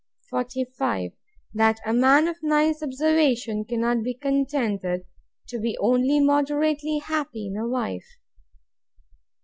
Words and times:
45. 0.31 1.11
That 1.53 1.79
a 1.85 1.93
man 1.93 2.27
of 2.27 2.41
nice 2.41 2.81
observation 2.81 3.65
cannot 3.65 4.01
be 4.01 4.15
contented 4.15 5.05
to 5.49 5.59
be 5.59 5.77
only 5.79 6.19
moderately 6.19 6.97
happy 6.97 7.45
in 7.45 7.55
a 7.55 7.67
wife. 7.67 8.07